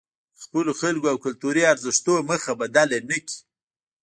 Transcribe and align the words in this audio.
د 0.35 0.37
خپلو 0.43 0.71
خلکو 0.81 1.05
او 1.11 1.17
کلتوري 1.25 1.63
ارزښتونو 1.73 2.21
مخه 2.31 2.51
بدله 2.61 2.97
نکړي. 3.09 3.37